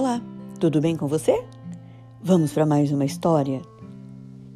Olá, 0.00 0.18
tudo 0.58 0.80
bem 0.80 0.96
com 0.96 1.06
você? 1.06 1.44
Vamos 2.22 2.54
para 2.54 2.64
mais 2.64 2.90
uma 2.90 3.04
história? 3.04 3.60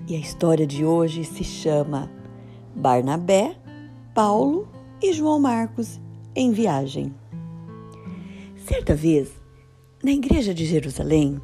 E 0.09 0.17
a 0.17 0.19
história 0.19 0.67
de 0.67 0.87
hoje 0.87 1.23
se 1.23 1.45
chama 1.45 2.11
Barnabé, 2.75 3.55
Paulo 4.15 4.67
e 5.03 5.13
João 5.13 5.39
Marcos 5.39 6.01
em 6.35 6.51
viagem. 6.51 7.15
Certa 8.57 8.95
vez, 8.95 9.29
na 10.03 10.13
igreja 10.13 10.55
de 10.55 10.65
Jerusalém, 10.65 11.39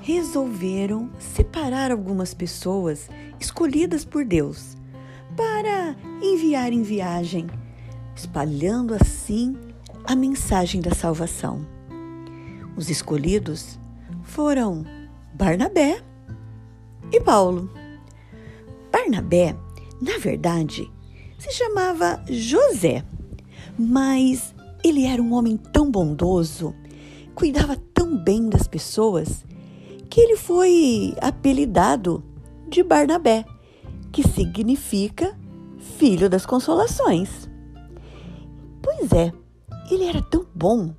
resolveram 0.00 1.10
separar 1.18 1.92
algumas 1.92 2.32
pessoas 2.32 3.10
escolhidas 3.38 4.02
por 4.02 4.24
Deus 4.24 4.78
para 5.36 5.94
enviar 6.22 6.72
em 6.72 6.82
viagem, 6.82 7.48
espalhando 8.16 8.94
assim 8.94 9.58
a 10.06 10.16
mensagem 10.16 10.80
da 10.80 10.94
salvação. 10.94 11.79
Os 12.80 12.88
escolhidos 12.88 13.78
foram 14.22 14.86
Barnabé 15.34 16.02
e 17.12 17.20
Paulo. 17.20 17.70
Barnabé, 18.90 19.54
na 20.00 20.16
verdade, 20.16 20.90
se 21.38 21.52
chamava 21.52 22.24
José, 22.26 23.04
mas 23.78 24.54
ele 24.82 25.04
era 25.04 25.20
um 25.20 25.34
homem 25.34 25.58
tão 25.58 25.90
bondoso, 25.90 26.74
cuidava 27.34 27.76
tão 27.92 28.16
bem 28.16 28.48
das 28.48 28.66
pessoas, 28.66 29.44
que 30.08 30.18
ele 30.18 30.38
foi 30.38 31.14
apelidado 31.20 32.24
de 32.66 32.82
Barnabé, 32.82 33.44
que 34.10 34.26
significa 34.26 35.38
filho 35.98 36.30
das 36.30 36.46
consolações. 36.46 37.46
Pois 38.80 39.12
é, 39.12 39.30
ele 39.90 40.04
era 40.04 40.22
tão 40.22 40.46
bom 40.54 40.94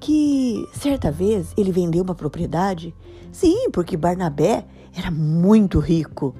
que 0.00 0.66
certa 0.72 1.10
vez 1.10 1.52
ele 1.56 1.72
vendeu 1.72 2.02
uma 2.02 2.14
propriedade. 2.14 2.94
Sim, 3.32 3.70
porque 3.70 3.96
Barnabé 3.96 4.64
era 4.96 5.10
muito 5.10 5.78
rico. 5.78 6.34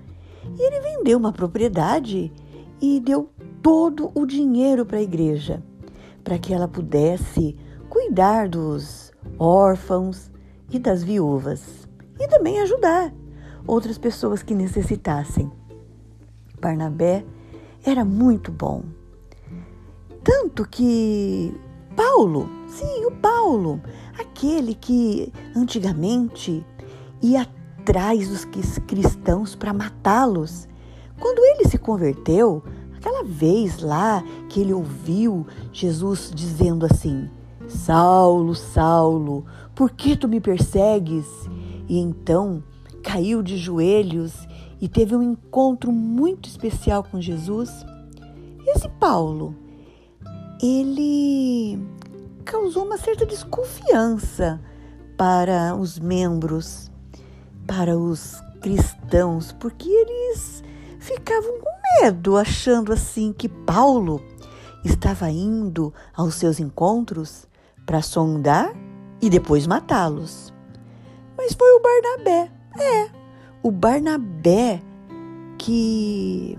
E 0.59 0.63
ele 0.63 0.81
vendeu 0.81 1.19
uma 1.19 1.33
propriedade 1.33 2.33
e 2.81 3.01
deu 3.01 3.31
todo 3.63 4.11
o 4.15 4.25
dinheiro 4.25 4.87
para 4.87 4.99
a 4.99 5.03
igreja, 5.03 5.63
para 6.25 6.39
que 6.39 6.55
ela 6.55 6.69
pudesse 6.69 7.57
cuidar 7.89 8.49
dos 8.49 9.13
órfãos 9.39 10.31
e 10.71 10.79
das 10.79 11.03
viúvas 11.03 11.89
e 12.21 12.29
também 12.29 12.61
ajudar 12.61 13.13
outras 13.67 13.99
pessoas 13.99 14.43
que 14.43 14.55
necessitassem. 14.55 15.51
Barnabé 16.61 17.25
era 17.85 18.05
muito 18.05 18.51
bom. 18.51 18.83
Tanto 20.25 20.69
que 20.69 21.55
Paulo, 21.99 22.49
sim, 22.69 23.07
o 23.07 23.11
Paulo, 23.11 23.83
aquele 24.17 24.73
que 24.73 25.33
antigamente 25.57 26.65
ia 27.21 27.43
atrás 27.43 28.29
dos 28.29 28.45
cristãos 28.87 29.57
para 29.57 29.73
matá-los. 29.73 30.69
Quando 31.19 31.45
ele 31.45 31.69
se 31.69 31.77
converteu, 31.77 32.63
aquela 32.97 33.25
vez 33.25 33.81
lá 33.81 34.23
que 34.49 34.61
ele 34.61 34.73
ouviu 34.73 35.45
Jesus 35.73 36.31
dizendo 36.33 36.87
assim: 36.87 37.29
Saulo, 37.67 38.55
Saulo, 38.55 39.45
por 39.75 39.91
que 39.91 40.17
tu 40.17 40.29
me 40.29 40.41
persegues? 40.41 41.27
E 41.89 41.99
então 41.99 42.63
caiu 43.03 43.43
de 43.43 43.57
joelhos 43.57 44.47
e 44.81 44.89
teve 44.89 45.17
um 45.17 45.23
encontro 45.33 45.91
muito 45.91 46.49
especial 46.49 47.03
com 47.03 47.21
Jesus. 47.21 47.71
Esse 48.69 48.89
Paulo, 48.89 49.53
ele 50.63 51.79
causou 52.45 52.85
uma 52.85 52.97
certa 52.99 53.27
desconfiança 53.27 54.61
para 55.17 55.75
os 55.75 55.99
membros, 55.99 56.91
para 57.67 57.97
os 57.99 58.41
cristãos, 58.61 59.53
porque 59.53 59.89
eles 59.89 60.63
ficavam 60.99 61.59
com 61.61 62.03
medo, 62.03 62.37
achando 62.37 62.93
assim 62.93 63.33
que 63.33 63.49
Paulo 63.49 64.23
estava 64.85 65.31
indo 65.31 65.93
aos 66.15 66.35
seus 66.35 66.61
encontros 66.61 67.47
para 67.85 68.03
sondar 68.03 68.73
e 69.21 69.29
depois 69.29 69.67
matá-los. 69.67 70.53
Mas 71.37 71.55
foi 71.55 71.71
o 71.73 71.81
Barnabé, 71.81 72.51
é, 72.79 73.11
o 73.63 73.71
Barnabé 73.71 74.83
que 75.59 76.59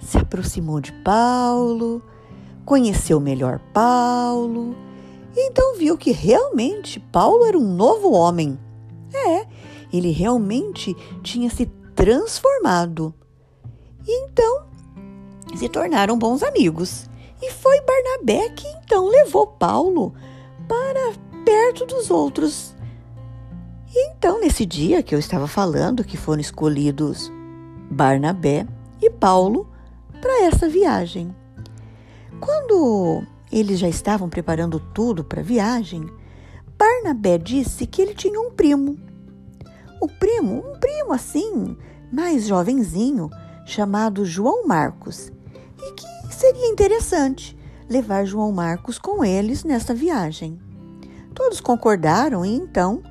se 0.00 0.18
aproximou 0.18 0.80
de 0.80 0.92
Paulo, 1.02 2.02
conheceu 2.64 3.20
melhor 3.20 3.60
Paulo, 3.72 4.76
e 5.36 5.48
então 5.48 5.76
viu 5.76 5.96
que 5.96 6.10
realmente 6.10 6.98
Paulo 6.98 7.44
era 7.44 7.56
um 7.56 7.74
novo 7.74 8.12
homem. 8.12 8.58
É, 9.12 9.46
ele 9.92 10.10
realmente 10.10 10.96
tinha 11.22 11.50
se 11.50 11.66
transformado. 11.94 13.14
E 14.06 14.24
então 14.24 14.66
se 15.54 15.68
tornaram 15.68 16.18
bons 16.18 16.42
amigos. 16.42 17.08
E 17.42 17.50
foi 17.50 17.80
Barnabé 17.82 18.50
que 18.50 18.66
então 18.84 19.08
levou 19.08 19.46
Paulo 19.46 20.14
para 20.68 21.12
perto 21.44 21.86
dos 21.86 22.10
outros. 22.10 22.74
E 23.92 24.10
então, 24.10 24.40
nesse 24.40 24.64
dia 24.64 25.02
que 25.02 25.14
eu 25.14 25.18
estava 25.18 25.48
falando, 25.48 26.04
que 26.04 26.16
foram 26.16 26.40
escolhidos 26.40 27.30
Barnabé 27.90 28.66
e 29.00 29.10
Paulo 29.10 29.68
para 30.20 30.44
essa 30.44 30.68
viagem. 30.68 31.34
Quando 32.38 33.24
eles 33.50 33.78
já 33.78 33.88
estavam 33.88 34.28
preparando 34.28 34.78
tudo 34.78 35.24
para 35.24 35.40
a 35.40 35.44
viagem, 35.44 36.08
Barnabé 36.78 37.36
disse 37.36 37.86
que 37.86 38.00
ele 38.00 38.14
tinha 38.14 38.40
um 38.40 38.50
primo. 38.50 38.98
O 40.00 40.08
primo, 40.08 40.64
um 40.66 40.78
primo 40.78 41.12
assim, 41.12 41.76
mais 42.12 42.46
jovenzinho, 42.46 43.28
chamado 43.66 44.24
João 44.24 44.66
Marcos, 44.66 45.30
e 45.78 45.92
que 45.92 46.34
seria 46.34 46.68
interessante 46.68 47.56
levar 47.88 48.24
João 48.24 48.52
Marcos 48.52 48.98
com 48.98 49.24
eles 49.24 49.64
nessa 49.64 49.92
viagem. 49.92 50.58
Todos 51.34 51.60
concordaram 51.60 52.44
e 52.44 52.54
então 52.54 53.02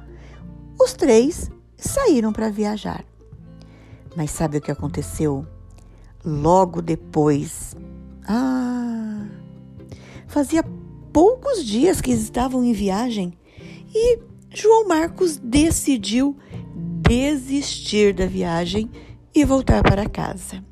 os 0.79 0.93
três 0.93 1.51
saíram 1.77 2.31
para 2.31 2.49
viajar. 2.49 3.03
Mas 4.15 4.31
sabe 4.31 4.57
o 4.57 4.61
que 4.61 4.71
aconteceu? 4.71 5.45
Logo 6.25 6.81
depois. 6.81 7.75
Ah! 8.27 8.78
Fazia 10.29 10.63
poucos 11.11 11.65
dias 11.65 11.99
que 11.99 12.11
estavam 12.11 12.63
em 12.63 12.71
viagem 12.71 13.33
e 13.93 14.19
João 14.53 14.87
Marcos 14.87 15.37
decidiu 15.37 16.37
desistir 16.75 18.13
da 18.13 18.27
viagem 18.27 18.91
e 19.33 19.43
voltar 19.43 19.81
para 19.81 20.07
casa. 20.07 20.63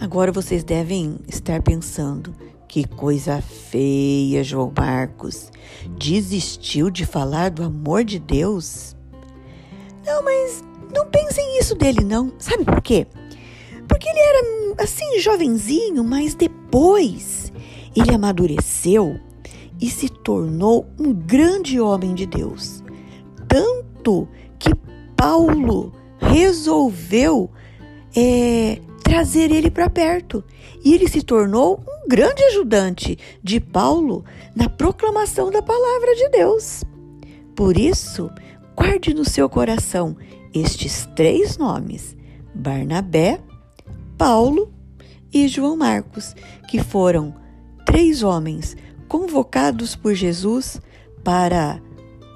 Agora 0.00 0.30
vocês 0.30 0.62
devem 0.62 1.18
estar 1.26 1.60
pensando: 1.62 2.32
que 2.68 2.86
coisa 2.86 3.42
feia, 3.42 4.44
João 4.44 4.72
Marcos. 4.76 5.50
Desistiu 5.98 6.90
de 6.90 7.04
falar 7.04 7.50
do 7.50 7.64
amor 7.64 8.04
de 8.04 8.20
Deus? 8.20 8.96
Não, 10.06 10.22
mas 10.22 10.62
não 10.94 11.06
pensem 11.06 11.58
isso 11.58 11.74
dele, 11.74 12.04
não. 12.04 12.32
Sabe 12.38 12.64
por 12.64 12.80
quê? 12.80 13.08
Porque 13.88 14.08
ele 14.08 14.20
era 14.20 14.84
assim, 14.84 15.18
jovenzinho, 15.18 16.04
mas 16.04 16.36
depois 16.36 17.39
ele 17.94 18.14
amadureceu 18.14 19.18
e 19.80 19.88
se 19.88 20.08
tornou 20.08 20.86
um 20.98 21.12
grande 21.12 21.80
homem 21.80 22.14
de 22.14 22.26
Deus. 22.26 22.82
Tanto 23.48 24.28
que 24.58 24.74
Paulo 25.16 25.92
resolveu 26.18 27.50
é, 28.14 28.80
trazer 29.02 29.50
ele 29.50 29.70
para 29.70 29.90
perto. 29.90 30.44
E 30.84 30.94
ele 30.94 31.08
se 31.08 31.22
tornou 31.22 31.82
um 31.86 32.08
grande 32.08 32.42
ajudante 32.44 33.18
de 33.42 33.58
Paulo 33.60 34.24
na 34.54 34.68
proclamação 34.68 35.50
da 35.50 35.60
palavra 35.62 36.14
de 36.14 36.28
Deus. 36.28 36.84
Por 37.54 37.76
isso, 37.76 38.30
guarde 38.76 39.12
no 39.12 39.24
seu 39.24 39.48
coração 39.48 40.16
estes 40.54 41.06
três 41.14 41.58
nomes: 41.58 42.16
Barnabé, 42.54 43.40
Paulo 44.16 44.72
e 45.32 45.48
João 45.48 45.76
Marcos, 45.76 46.34
que 46.68 46.82
foram 46.82 47.34
três 47.90 48.22
homens 48.22 48.76
convocados 49.08 49.96
por 49.96 50.14
Jesus 50.14 50.80
para 51.24 51.82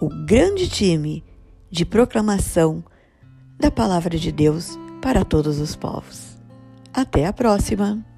o 0.00 0.08
grande 0.26 0.68
time 0.68 1.22
de 1.70 1.84
proclamação 1.84 2.82
da 3.56 3.70
palavra 3.70 4.18
de 4.18 4.32
Deus 4.32 4.76
para 5.00 5.24
todos 5.24 5.60
os 5.60 5.76
povos. 5.76 6.36
Até 6.92 7.26
a 7.26 7.32
próxima! 7.32 8.13